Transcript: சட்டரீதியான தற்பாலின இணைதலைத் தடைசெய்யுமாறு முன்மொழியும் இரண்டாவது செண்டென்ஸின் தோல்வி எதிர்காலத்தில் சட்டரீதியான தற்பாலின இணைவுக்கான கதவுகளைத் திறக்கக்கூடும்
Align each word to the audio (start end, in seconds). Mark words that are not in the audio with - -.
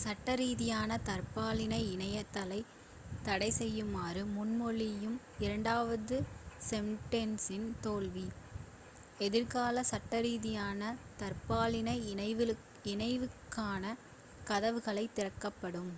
சட்டரீதியான 0.00 0.96
தற்பாலின 1.04 1.74
இணைதலைத் 1.92 2.72
தடைசெய்யுமாறு 3.24 4.22
முன்மொழியும் 4.34 5.14
இரண்டாவது 5.38 6.16
செண்டென்ஸின் 6.60 7.66
தோல்வி 7.80 8.26
எதிர்காலத்தில் 9.20 9.90
சட்டரீதியான 9.92 10.82
தற்பாலின 11.20 11.96
இணைவுக்கான 12.92 13.84
கதவுகளைத் 14.46 15.16
திறக்கக்கூடும் 15.16 15.92